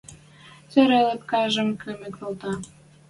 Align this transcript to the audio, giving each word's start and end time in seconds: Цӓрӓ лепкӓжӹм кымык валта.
Цӓрӓ 0.71 0.99
лепкӓжӹм 1.07 1.69
кымык 1.81 2.15
валта. 2.21 2.53